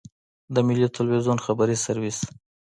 [0.53, 2.19] د ملي ټلویزیون خبري سرویس.